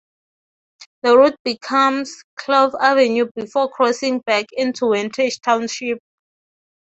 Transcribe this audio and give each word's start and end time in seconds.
The 1.03 1.15
route 1.15 1.35
becomes 1.45 2.23
Clove 2.35 2.73
Avenue 2.81 3.29
before 3.35 3.69
crossing 3.69 4.17
back 4.21 4.47
into 4.51 4.87
Wantage 4.87 5.39
Township. 5.41 5.99